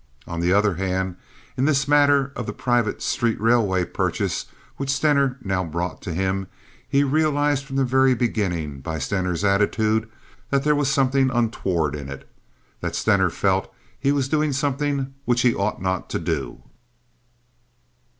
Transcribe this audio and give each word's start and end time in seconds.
On 0.25 0.39
the 0.39 0.51
other 0.51 0.73
hand, 0.77 1.15
in 1.55 1.65
this 1.65 1.87
matter 1.87 2.31
of 2.35 2.47
the 2.47 2.53
private 2.53 3.03
street 3.03 3.39
railway 3.39 3.85
purchase 3.85 4.47
which 4.77 4.89
Stener 4.89 5.37
now 5.43 5.63
brought 5.63 6.01
to 6.01 6.11
him, 6.11 6.47
he 6.89 7.03
realized 7.03 7.65
from 7.65 7.75
the 7.75 7.85
very 7.85 8.15
beginning, 8.15 8.79
by 8.79 8.97
Stener's 8.97 9.43
attitude, 9.43 10.09
that 10.49 10.63
there 10.63 10.73
was 10.73 10.89
something 10.91 11.29
untoward 11.29 11.93
in 11.93 12.09
it, 12.09 12.27
that 12.79 12.95
Stener 12.95 13.29
felt 13.29 13.71
he 13.99 14.11
was 14.11 14.27
doing 14.27 14.53
something 14.53 15.13
which 15.25 15.41
he 15.41 15.53
ought 15.53 15.79
not 15.79 16.09
to 16.09 16.17
do. 16.17 16.63